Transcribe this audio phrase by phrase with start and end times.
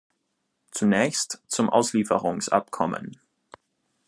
[0.71, 3.19] Zunächst zum Auslieferungsabkommen.